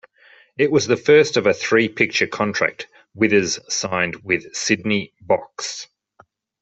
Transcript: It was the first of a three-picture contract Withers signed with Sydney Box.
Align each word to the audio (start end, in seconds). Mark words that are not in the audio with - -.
It 0.57 0.71
was 0.71 0.87
the 0.87 0.97
first 0.97 1.37
of 1.37 1.45
a 1.45 1.53
three-picture 1.53 2.25
contract 2.25 2.87
Withers 3.13 3.59
signed 3.71 4.23
with 4.23 4.55
Sydney 4.55 5.13
Box. 5.21 5.89